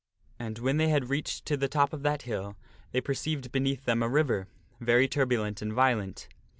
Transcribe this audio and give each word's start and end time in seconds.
And 0.39 0.57
when 0.57 0.77
they 0.77 0.87
had 0.89 1.11
reached 1.11 1.45
to 1.45 1.55
the 1.55 1.67
top 1.67 1.93
of 1.93 2.01
that 2.01 2.23
hill 2.23 2.57
they 2.91 3.01
perceived 3.01 3.51
beneath 3.51 3.85
them 3.85 4.01
a 4.01 4.09
river, 4.09 4.47
very 4.79 5.07
turbulent 5.07 5.61
and 5.61 5.71
violent. 5.71 6.27